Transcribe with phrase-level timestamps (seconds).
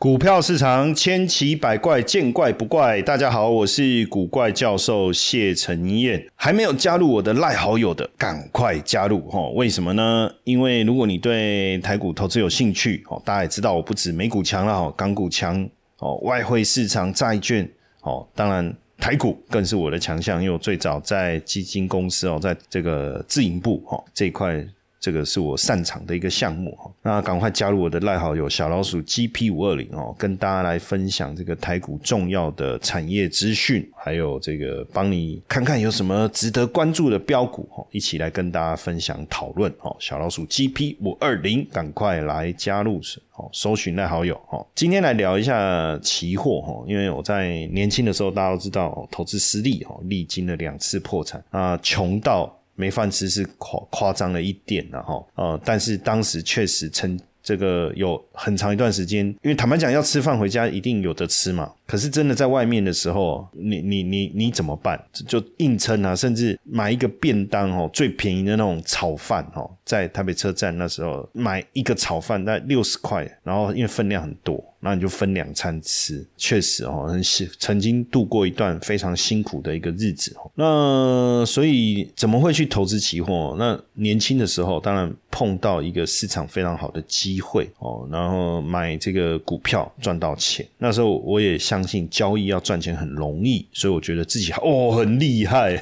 [0.00, 3.02] 股票市场千奇百怪，见怪不怪。
[3.02, 6.24] 大家好，我是古怪教授谢承彦。
[6.36, 9.48] 还没有加入我的赖好友的，赶快加入哈！
[9.56, 10.30] 为什么呢？
[10.44, 15.68] 因为如果你对台股投资有兴趣哦，大家也知道我不止美股强了哈，港股强
[15.98, 17.68] 哦，外汇市场、债券
[18.02, 24.64] 哦，当然台股更是我的强项，因为我最早在基金公司哦，在这个自营部哈这一块。
[25.00, 39.96] 这个是我擅长的一个项目哈，那赶快加入我的赖好友小老鼠 GP 五二零哦，跟大家来分享这个台股重要的产业资讯，还有这个帮你看看有什么值得关注的标股哈，一起来跟大家分享讨论哦。
[40.00, 43.00] 小老鼠 GP 五二零，赶快来加入
[43.36, 44.66] 哦，搜寻赖好友哦。
[44.74, 52.52] 今天来聊一下期货哈，因为我在年轻的时候，大家都知道投资失利哈，历经了两次破产啊，穷到。
[52.78, 65.02] 没饭吃是夸夸张了一点了哈，呃，但是当时确实曾这个有很长一段时间，因为坦白讲要吃饭回家一定有得吃嘛，可是真的在外面的时候，你你你你怎么办？
[65.26, 74.62] 就硬撑啊，甚至买一个便当哦，最便宜的那种炒饭哦，在台北车站那时候买一个炒饭大概六十块，然后因为分量很多。
[74.80, 80.50] 那你就分两餐吃，确实哦，很辛，曾经度过一段非常辛苦的一个日子哦。
[80.54, 83.56] 那所以怎么会去投资期货？
[83.58, 90.66] 那年轻的时候，当然碰到一个市场非常好的机会哦，然后买这个股票赚到钱。
[90.78, 95.76] 那时候我也相信交易要赚钱很容易，所以我觉得自己哦很厉害，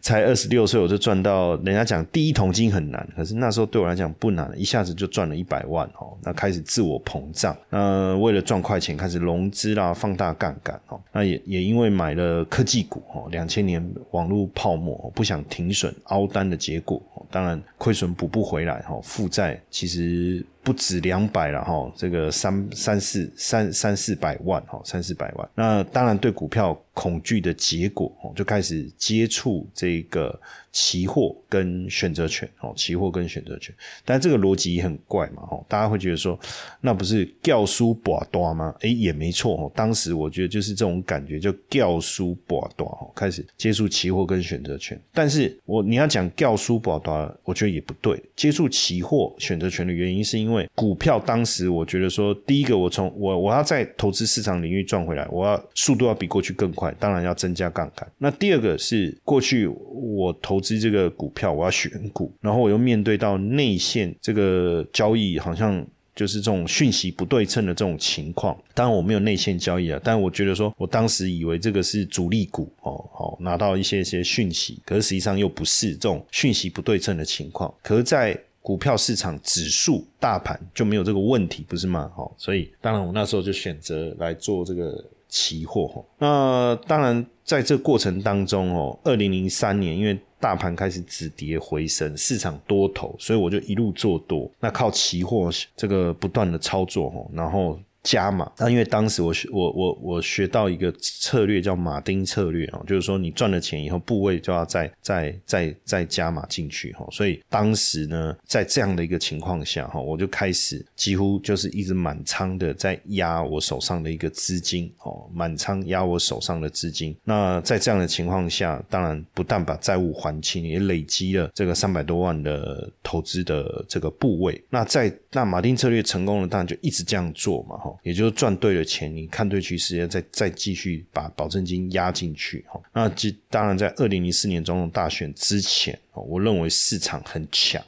[0.00, 1.56] 才二十六岁我就赚到。
[1.64, 6.16] 人家讲第一桶金很难，可是那时候对我来讲不难，一下子就赚了一百万哦。
[6.22, 7.47] 那开始自我膨胀。
[7.70, 11.00] 那为了赚快钱，开始融资啦，放大杠杆哦。
[11.12, 20.44] 那也也因为买了科技股哦，两千年网络泡沫，不想停损凹单的结果，当然亏损补不回来哦，负债其实。
[20.62, 25.48] 不止两百了哈，这个三三四三三四百万哈，三四百万。
[25.54, 30.38] 那当然对股票恐惧的结果哦，就开始接触这个
[30.70, 33.74] 期货跟选择权哦，期货跟选择权。
[34.04, 36.38] 但这个逻辑也很怪嘛哈，大家会觉得说，
[36.82, 38.74] 那不是掉书把多吗？
[38.80, 39.72] 哎，也没错哦。
[39.74, 45.00] 当时我觉得就是这种感觉，就掉书把多哈，开始接触期货跟选择权。
[45.14, 48.22] 但是我你要讲掉书把多，我觉得也不对。
[48.36, 50.57] 接触期货选择权的原因是因为。
[50.74, 58.10] 股票当时我觉得说，第一个我从我我要在投资市场领域赚回来，我要速度要比过去更快，当然要增加杠杆。
[58.18, 68.56] 那第二个是过去我投资这个股票，我要选股，然后我又面对到内线这个交易，好像就是这种讯息不对称的这种情况。
[68.74, 77.72] 当然我没有内线交易啊，但我觉得说我当时以为这个是主力股哦，好拿到一些些讯息，可是实际上又不是这种讯息不对称的情况。
[77.82, 82.12] 可是，在股票市场指数大盘就没有这个问题，不是吗？
[82.14, 86.04] 哈，所以当然我那时候就选择来做这个期货。
[86.18, 94.50] 那当然在这过程当中哦，二零零三年因为大盘开始止跌回升，市场多头，所以我就一路做多。
[94.60, 97.80] 那靠期货这个不断的操作哦，然后。
[98.08, 117.14] 加码，那因为当时我学我我我学到一个策略叫马丁策略啊，就是说你赚了钱以后部位就要再再再再加码进去哈，所以当时呢，在这样的一个情况下哈，我就开始几乎就是一直满仓的在压我手上的一个资金哦，满仓压我手上的资金。
[117.24, 124.64] 那在这样的情况下，当然不但把债务还清，也累积了这个三百多万的投资的这个部位。
[124.70, 127.94] 那在那马丁策略成功了，当然就一直这样做嘛哈。
[128.02, 132.80] 也就是赚对了钱，你看对趋势，再再继续把保证金压进去哈。
[132.92, 137.84] 那这当然在二零零四年总统大选之前，我认为市场很强，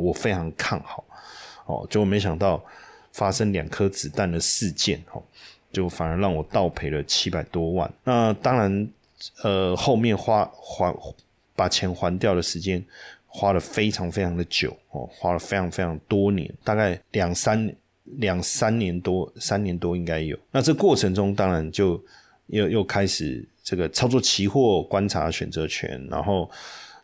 [0.00, 1.04] 我非常看好
[1.66, 1.86] 哦。
[1.90, 2.62] 结果没想到
[3.12, 5.22] 发生两颗子弹的事件哦，
[5.72, 7.92] 就反而让我倒赔了七百多万。
[8.04, 8.88] 那当然，
[9.42, 10.94] 呃，后面花还
[11.54, 12.84] 把钱还掉的时间
[13.26, 17.74] 花了非常非常的久哦，花了非常非常多年，大概两三。
[18.18, 20.38] 两三年多，三年多应该有。
[20.50, 22.02] 那这过程中，当然就
[22.46, 26.48] 又又开始这个操作期货，观察选择权，然后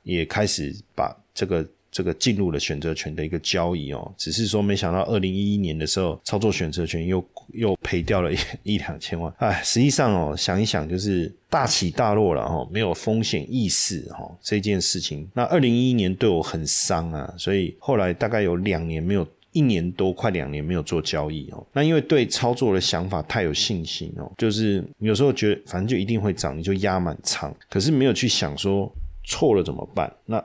[0.04, 4.14] 也开始把这个这个进入了选择权的一个交易哦。
[4.16, 9.32] 只是说，没想到二零一一年的时候，操作选择权又又赔掉了一一两千万。
[9.38, 15.28] 哎，实际上哦，想一想就是大起大落了哈，没有风险意识哈，这件事情。
[15.34, 19.26] 那二零一一年对我很伤啊，所以后来大概有两年没有。
[19.52, 28.90] 一年多快两年没有做交易哦，那因为对操作的想法太有信心哦，就是有时候觉得反正就一定会涨，你就压满仓，可是没有去想说
[29.24, 30.12] 错了怎么办？
[30.24, 30.42] 那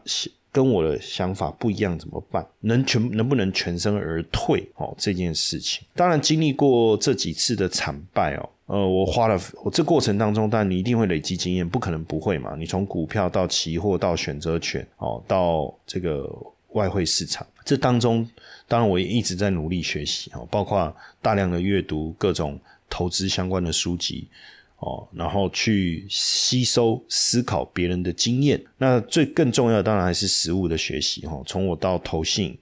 [0.51, 2.45] 跟我的想法不一样怎么办？
[2.61, 4.67] 能全能不能全身而退？
[4.75, 8.49] 哦，这件事情，当然经历过这几次的惨败哦。
[8.65, 12.53] 呃，我花了我这过程当中，但你一定会累积经验，不可能不会嘛。
[12.57, 16.29] 你从股票到期货到选择权，哦，到这个
[16.77, 18.29] 外汇市场，这当中，
[18.67, 22.59] 当然我也一直在努力学习哦，包括大量的阅读各种
[22.89, 24.27] 投资相关的书籍
[24.77, 28.63] 哦，然后去吸收思考别人的经验。
[28.77, 31.41] 那最更重要的，当然还是实物的学习哈。
[31.45, 32.57] 从我到投信。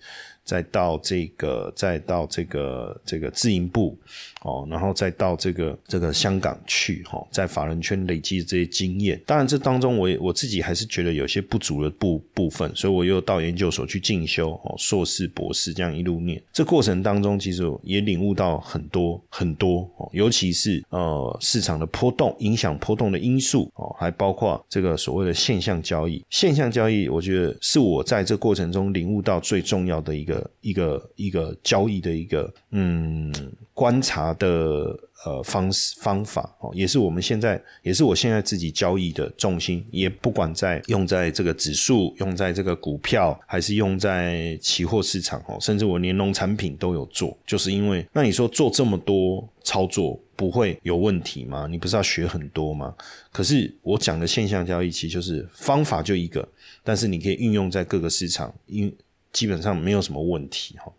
[0.45, 3.97] 再到这个，再到这个这个自营部
[4.45, 9.19] 哦，然后再到这个这个香港去哈，在法人圈累积这些经验。
[9.25, 16.41] 当然，这当中我我自己还是觉得有些不足的部部分，所以我又到研究所去进修哦，硕士、博士这样一路念。
[16.53, 26.23] 这过程当中，其实也领悟到很多很多哦，尤其是呃市场的波动、影响波动的因素哦，还包括这个所谓的现象交易。
[26.29, 30.35] 现象交易，我觉得是我在这过程中领悟到最重要的一个。
[30.61, 33.31] 一个一个交易的一个嗯
[33.75, 51.67] 观察的呃方式方法哦，也是我们现在也是我现在自己交易的重心，也不管在用在这个指数，用在这个股票，还是用在期货市场哦，甚至我连农产品都有做，就是因为那你说做这么多操作不会有问题吗？
[51.69, 52.95] 你不是要学很多吗？
[53.29, 56.47] 可是我讲的现象交易其实就是方法就一个，
[56.81, 58.95] 但是你可以运用在各个市场，因
[59.33, 60.89] 基本上没有什么问题哈，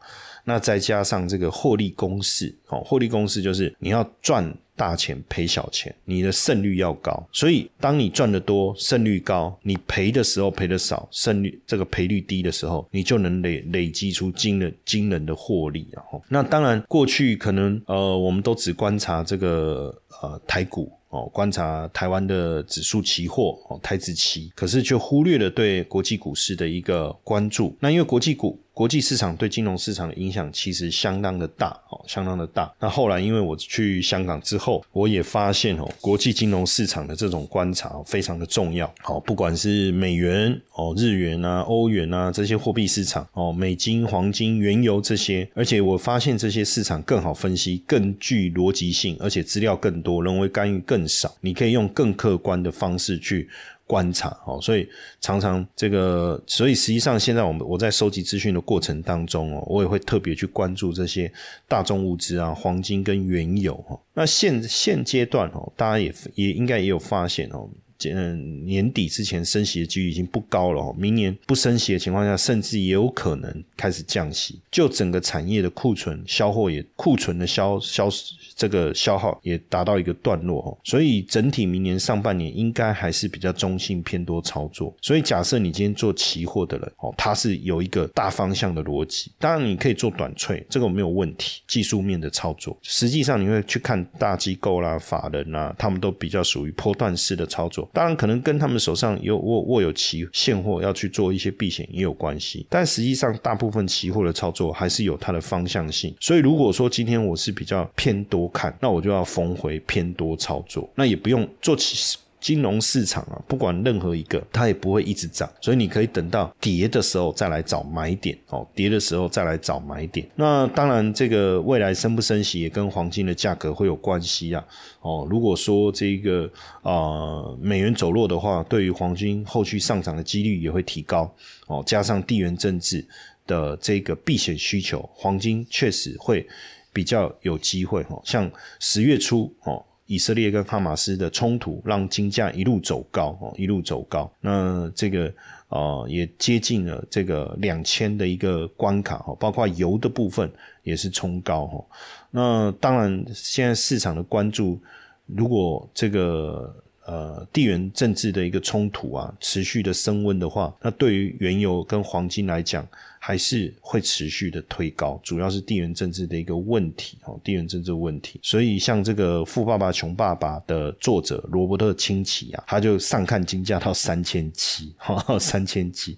[0.49, 7.29] 那再加上这个获利公式哦，获利公式就是你要赚大钱赔小钱，你的胜率要高。
[7.33, 15.89] 所以当你赚的多，胜率高，你赔的时候赔的少，胜率这个赔率低的时候，你就能累累积出惊人惊人的获利。
[15.91, 19.93] 然后，那当然过去可能呃，我们都只观察这个
[20.23, 20.93] 呃台股。
[21.17, 27.75] 哦，观察台湾的指数期货哦，台指期，可是却忽略了对国际股市的一个关注。
[27.81, 28.59] 那因为国际股。
[28.77, 32.71] 国际市场对金融市场的影响其实相当的大哦，相当的大。
[32.79, 38.95] 那后来因为我去香港之后，我也发现哦，国际金融市场的这种观察非常的重要。
[39.01, 53.49] 好，不管是美元哦、日元啊、欧元啊这些货币市场哦，美金、黄金、原油这些，而且我发现这些市场更好分析，更具逻辑性，而且资料更多，人为干预更少，你可以用更客观的方式去。
[53.89, 54.85] 观察哦，所以
[55.21, 61.33] 常常这个，所以实际上现在我们我在收集资讯的过程当中哦，我也会特别去关注这些
[61.69, 63.97] 大众物资啊，黄金跟原油哈。
[64.13, 67.69] 那现现阶段哦，大家也也应该也有发现哦。
[68.05, 70.95] 嗯，年底之前升息的几率已经不高了哦。
[70.99, 74.61] 明年不升息的情况下，甚至也有可能开始降息。
[74.71, 78.09] 就整个产业的库存销货也库存的消消
[78.55, 80.79] 这个消耗也达到一个段落哦。
[80.85, 84.95] 所以整体明年上半年应该还是比较中性偏多操作。
[85.01, 89.31] 所以假设你今天做期货的人哦，它是有一个大方向的逻辑。
[89.39, 91.63] 当然你可以做短脆，这个没有问题。
[91.67, 97.86] 技术面的操作，实际上你会去看大机构啦、法人啊，他们都比较属于波段式的操作。
[97.93, 106.15] 当然，可能跟他们手上有握握有期现货要去做一些避险也有关系，但实际上大部分期货的操作还是有它的方向性。
[106.21, 112.19] 所以，如果说今天我是比较偏多看，那我就要逢回偏多操作，那也不用做起。
[112.47, 118.65] 金融市场啊，不管任何一个，它也不会一直涨，所以你可以等到跌的时候再来找买点哦。
[118.73, 120.25] 跌的时候再来找买点。
[120.37, 124.65] 那当然，这个未来升不升息也跟黄金的价格会有关系啊。
[125.01, 126.49] 哦，如果说这个
[126.83, 131.29] 啊美元走弱的话，对于黄金后续上涨的几率也会提高
[131.67, 131.83] 哦。
[131.85, 133.05] 加上地缘政治
[133.45, 136.47] 的这个避险需求，黄金确实会
[136.93, 138.23] 比较有机会哦。
[138.25, 139.85] 像十月初哦。
[140.07, 144.31] 以色列跟哈马斯的冲突让金价一路走高哦，一路走高。
[144.41, 145.33] 那这个
[145.69, 150.51] 呃也接近了这个两千的一个关卡哦，包括油的部分
[150.83, 151.85] 也是冲高哈。
[152.31, 154.79] 那当然，现在市场的关注，
[155.27, 156.75] 如果这个
[157.07, 162.87] 呃地缘政治的一个冲突啊持续的升温的话，那对于原油跟黄金来讲。
[163.19, 168.39] 还是会持续的推高，主要是地缘政治的一个问题哦，地缘政治问题。
[168.41, 176.17] 所以像这个《富爸爸穷爸爸》的作者罗伯特清崎啊，他就上看金价到三千七，哈， 三千七。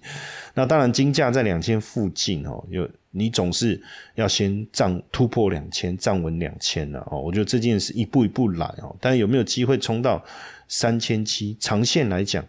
[0.53, 3.81] 那当然，金价在两千附近哦，有你总是
[4.13, 7.19] 要先站突破两千，站稳两千了哦。
[7.19, 10.23] 我觉得这件事一步一步来哦，但有没有机会冲到
[10.69, 11.57] 三千七？
[11.59, 12.47] 长线来讲。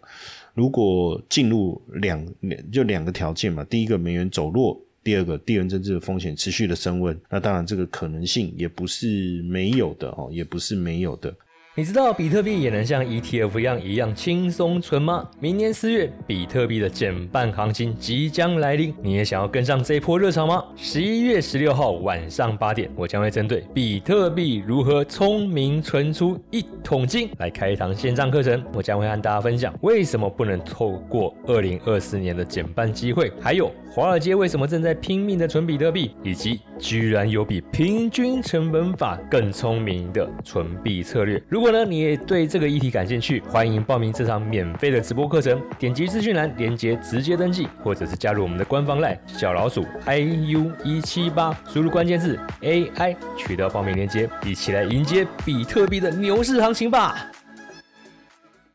[0.52, 2.24] 如果进入两
[2.70, 11.34] 就两个条件嘛，第一个美元走弱，第二个地缘政治的风险持续的升温，那当然这个可能性也不是没有的哦，也不是没有的。
[11.80, 15.26] 你知道比特币也能像 ETF 一样一样轻松存吗？
[15.40, 20.62] 明年四月，比特币的减半行情即将来临，你也想要跟上这一波热潮吗？
[20.76, 28.62] 十一月十六号晚上八点，我将会针对比特币如何聪明存出一桶金来开一堂线上课程。
[28.74, 41.42] 我将会和大家分享为什么不能透过二零二四年的减半机会，还有华尔街为什么正在拼命的存比特币，以及居然有比平均成本法更聪明的存币策略。
[41.48, 57.30] 如果呢你也对这个议题感兴趣，欢迎报名这场免费的直播课程，点击资讯栏连接直接登记，或者是加入我们的官方赖小老鼠 iu 一七八，输入关键字 AI 取得报名链接，一起来迎接比特币的牛市行情吧！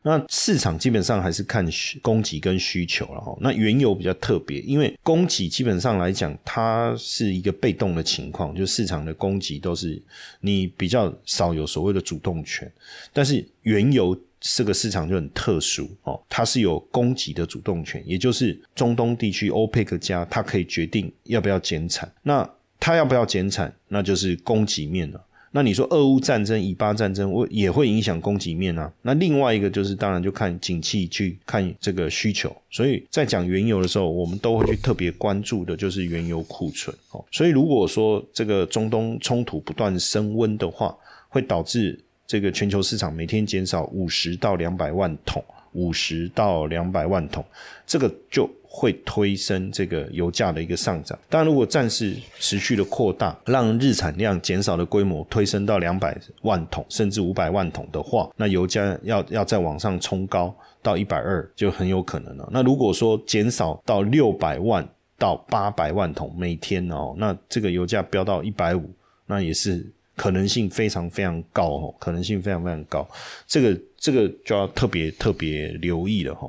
[0.06, 1.66] 那市场基本上还是看
[2.00, 3.36] 供给跟需求了哈。
[3.40, 10.00] 那原油比较特别，因为供给基本上来讲，它是一个被动的情况，就市场的供给都是
[10.40, 12.72] 你比较少有所谓的主动权。
[13.12, 22.08] 但是原油这个市场就很特殊哦，它是有供给的主动权，也就是中东地区欧佩克家，它可以决定要不要减产。
[22.22, 22.48] 那
[22.78, 25.25] 它要不要减产，那就是供给面了。
[25.56, 28.92] 那你说俄乌战争、以巴战争，我也会影响供给面啊。
[29.00, 32.54] 那另外一个就是，当然就看景气，去看这个需求。
[32.70, 37.24] 所以在讲原油的时候，我们都会去特别关注的，就是原油库存哦。
[37.32, 40.94] 所以如果说这个中东冲突不断升温的话，
[41.30, 45.42] 会导致这个全球市场每天减少五十到两百万桶。
[45.76, 47.44] 五十到两百万桶，
[47.86, 51.16] 这个就会推升这个油价的一个上涨。
[51.28, 62.48] 但，如果战事持续的扩大，让日产量减少的规模推升到两百万桶，甚至五百万桶的话，那油价要要再往上冲高到一百二，就很有可能了。
[62.50, 64.86] 那如果说减少到六百万
[65.18, 68.90] 到八百万桶每天哦，那这个油价飙到一百五，
[69.26, 69.86] 那也是。
[70.16, 73.06] 可能性非常非常高哦，可能性非常非常高，
[73.46, 76.48] 这个这个就要特别特别留意了哈。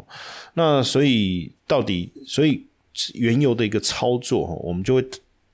[0.54, 2.62] 那所以到底，所以
[3.16, 5.04] 原油的一个操作哈，我们就会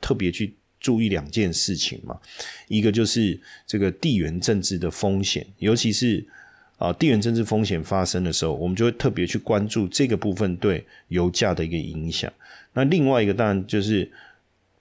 [0.01, 2.19] 特别去注意两件事情嘛。
[2.67, 6.21] 一个就是这个地缘政治的风险，尤其是
[6.77, 12.29] 啊地缘政治风险发生的时候，我们就会特别去关注这个部分对油价的一个影响。
[12.73, 14.11] 那另外一个当然就是。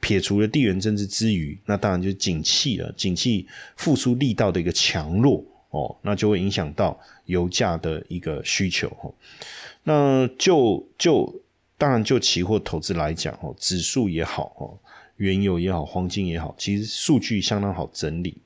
[0.04, 2.92] 撇除了地缘政治之余，那当然就是景气了。
[2.96, 9.12] 景气复苏力道的一个强弱哦，那就会影响到油价的一个需求哦。
[9.82, 11.42] 那就就
[11.76, 14.78] 当然就期货投资来讲哦，指数也好哦，
[15.16, 18.38] 原油也好，黄金也好，其实数据相当好整理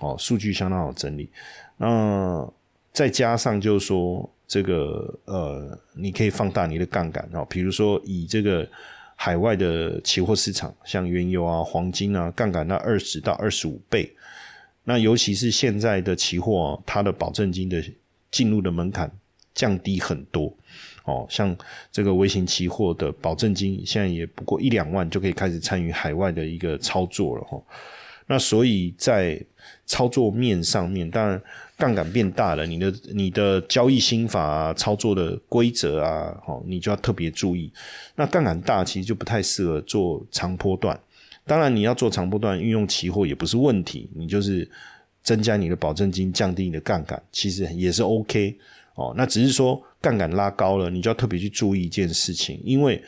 [0.00, 1.30] 哦，数据相当好整理。
[1.76, 2.46] 那
[2.92, 8.68] 再加上就是说，这个呃，你可以放大你的杠杆哦，比如说以这个。
[9.22, 14.10] 海外的期货市场，像原油啊、黄金啊，杠杆那二十到二十五倍。
[14.90, 17.80] 那尤其是现在的期货，它的保证金的
[18.32, 19.08] 进入的门槛
[19.54, 20.52] 降低很多。
[21.04, 21.56] 哦，像
[21.92, 27.62] 这个微型期货的保证金，现在也不过一两万就可以开始参与海外的一个操作了哈。
[28.26, 29.40] 那所以在
[29.86, 31.40] 操作面上面，当然。
[31.80, 37.72] 杠杆变大了，你的你的交易心法啊，操作的规则啊，哦，你就要特别注意。
[38.16, 41.00] 那杠杆大，其实就不太适合做长波段。
[41.50, 44.08] 当然，你要做长波段，运用期货也不是问题。
[44.14, 44.70] 你就是
[45.20, 48.56] 增加你的保证金，降低你的杠杆，其实也是 OK
[48.94, 49.12] 哦。
[49.16, 53.02] 那只是说杠杆拉高了，你就要特别去注意一件事情，因为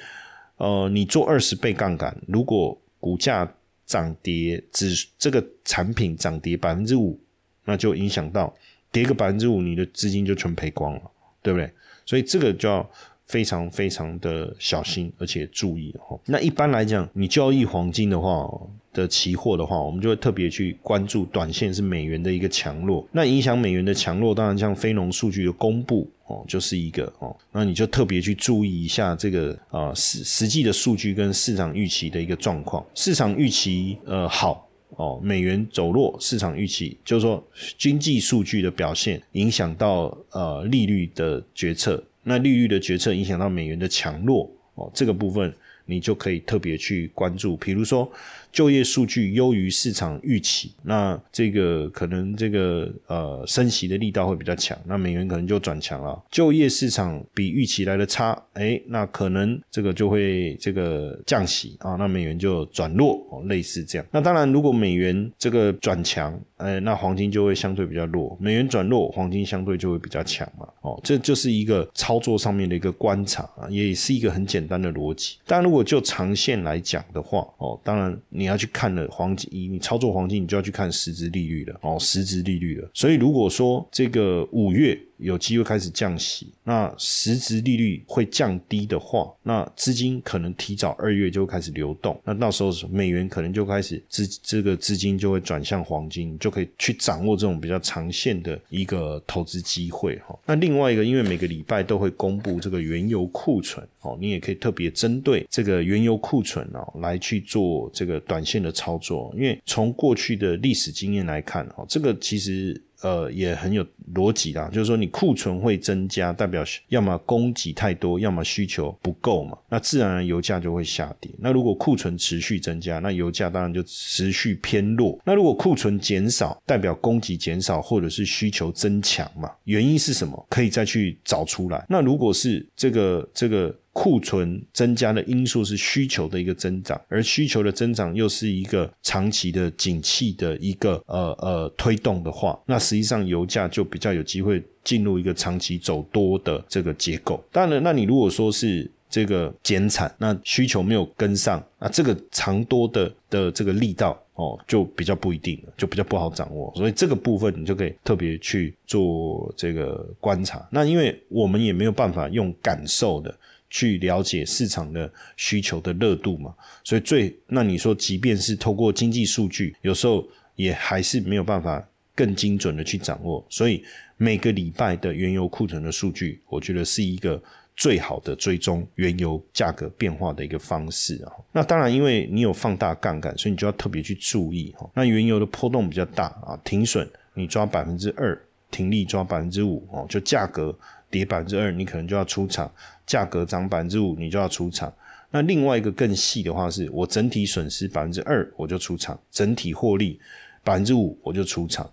[0.56, 3.48] 呃，你做二十倍杠杆，如果股价
[3.86, 7.16] 涨跌只这个产品涨跌百分之五。
[7.64, 8.52] 那就影响到
[8.90, 11.02] 跌个百分之五，你的资金就全赔光了，
[11.40, 11.72] 对不对？
[12.04, 12.90] 所以这个就要
[13.26, 16.18] 非常非常的小心，而且注意哈。
[16.26, 18.48] 那一般来讲，你交易黄金的话
[18.92, 23.06] 的期货的话，我们就会特别去关注短线是美元的一个强弱。
[23.12, 27.34] 那影响美元的强弱，当然像非农数据的公布哦，就是一个哦。
[27.52, 32.84] 那你就特别去注意一下这个啊实实际的数据跟市场预期的一个状况。
[32.94, 34.68] 市场预期呃好。
[34.96, 37.42] 哦，美元走弱，市场预期就是说
[37.78, 45.52] 经济数据的表现影响到呃利率的决策，那利率的决策影响到美元的强弱哦，这个部分
[45.86, 48.10] 你就可以特别去关注，比如说。
[48.52, 56.22] 就业数据优于市场预期，那这个可能这个呃升息的力道会比较强，那美元可能就转强了。
[56.30, 64.06] 就业市场比预期来的差，哎，那可能这个就会这个降息啊，那美元就转弱哦，类似这样。
[64.10, 68.36] 那当然，如果美元这个转强，哎，那黄金就会相对比较弱。
[68.38, 70.68] 美元转弱，黄金相对就会比较强嘛。
[70.82, 75.38] 哦，这就是一个操作上面的一个观察啊，也是一个很简单的逻辑。
[75.46, 82.90] 但，如果就长线来讲的话，哦，当然你你要去看了黄金，你操作黄金，你就要去看实质利率了，哦，实质利率了。
[82.92, 84.98] 所以如果说这个五月。
[85.22, 100.38] 有机会开始降息，那实质利率会降低的话，那资金可能提早二月就会开始流动，那到时候美元可能就开始资这个资金就会转向黄金，就可以去掌握这种比较长线的一个投资机会哈。
[100.44, 112.80] 那另外一个，因为每个礼拜都会公布这个原油库存哦，你也可以特别针对这个原油库存哦来去做这个短线的操作，因为从过去的历史经验来看哦，这个其实。
[113.02, 121.30] 呃，也很有逻辑啦，就是说你库存会增加，代表要么供给太多，要么需求不够嘛，那自然而然油价就会下跌。
[121.38, 125.18] 那如果库存持续增加，那油价当然就持续偏弱。
[125.24, 129.50] 那如果库存减少，代表供给减少或者是需求增强嘛？
[129.64, 130.46] 原因是什么？
[130.48, 131.84] 可以再去找出来。
[131.88, 133.74] 那如果是这个这个。
[133.92, 147.44] 库存增加的因素是需求的一个增长，而需求的增长又是一个长期的景气的一个呃呃推动的话，那实际上油价就比较有机会进入一个长期走多的这个结构。
[147.52, 156.72] 当然，那你如果说是这个减产，那需求没有跟上，那这个长多的的这个力道哦，就比较不一定了，就比较不好掌握。
[156.74, 160.66] 所以这个部分你就可以特别去做这个观察。
[160.70, 163.36] 那因为我们也没有办法用感受的。
[163.74, 170.22] 去了解市场的需求的热度嘛，所以最那你说，即便是透过经济数据，有时候
[170.56, 171.82] 也还是没有办法
[172.14, 173.42] 更精准的去掌握。
[173.48, 173.82] 所以
[174.18, 177.42] 每个礼拜的原油库存的数据，我觉得是一个
[177.74, 181.32] 最好的追踪原油价格变化的一个方式啊。
[181.50, 184.86] 那当然，因为你有放大杠杆，所以你就要特别去注意哈。
[184.94, 188.38] 那原油的波动比较大啊，停损你抓百分之二，
[188.70, 190.78] 停利抓百分之五哦，就价格。
[191.12, 192.66] 跌百分之二，你可能就要出场；
[193.12, 194.90] 价格涨百分之五，你就要出场。
[195.30, 200.18] 那另外一个更细的话，是我整体损失百分之二，我就出场；整体获利
[200.64, 201.84] 百分之五，我就出场。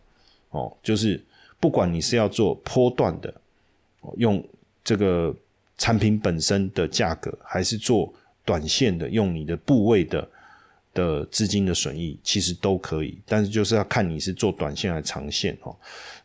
[0.51, 1.21] 哦，就是
[1.59, 3.33] 不管你是要做波段的，
[4.15, 4.41] 用
[4.81, 5.35] 这个
[5.77, 8.13] 产品本身的价格，还是做
[8.45, 10.25] 短线的，用你的部位的。
[10.93, 15.75] 的资金的损益其实都可以，但是就是要看你是做短线还是长线哦。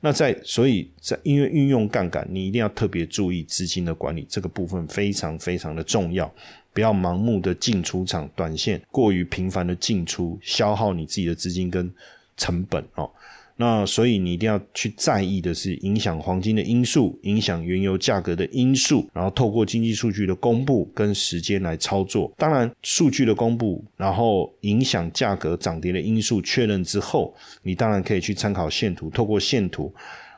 [0.00, 6.32] 那在所以在因为运用杠杆，你一定要特别注意资金的管理，这个部分非常非常的重要，
[6.72, 11.92] 不要盲目的进出场，短线过于频繁的进出，消耗你自己的资金跟
[12.36, 13.10] 成本哦。
[13.56, 22.32] 那所以你一定要去在意的是影响黄金的因素，影响原油价格的因素，然后透过经济数据的公布跟时间来操作。
[22.36, 29.94] 当然，数据的公布，然后影响价格涨跌的因素确认之后，你当然可以去参考线图，透过线图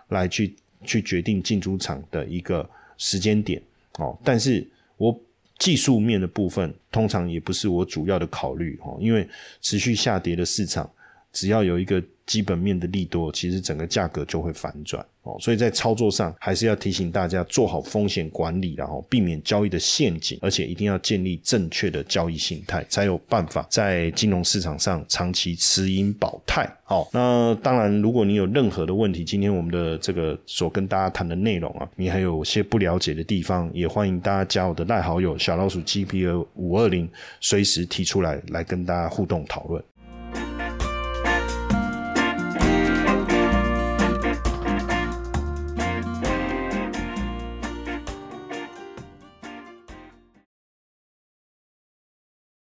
[0.09, 3.63] 来去去决定进出场的一个时间点
[3.99, 4.15] 哦。
[4.23, 5.19] 但是我
[5.59, 9.27] 技术面的部分通常也不是我主要的考虑哦，因为
[9.63, 10.91] 持续下跌的市场，
[11.33, 12.05] 只要有一个。
[12.27, 26.69] 基本面的利多，其实整个价格就会反转哦，所以在操作上还是要提醒大家做好风险管理，然后避免交易的陷阱，而且一定要建立正确的交易心态，才有办法在金融市场上长期持盈保泰。
[26.85, 37.09] 好，那当然，如果你有任何的问题，今天我们的这个所跟大家谈的内容啊，你还有些不了解的地方，也欢迎大家加我的赖好友小老鼠 G P 二五二零，
[37.41, 39.83] 随时提出来，来跟大家互动讨论。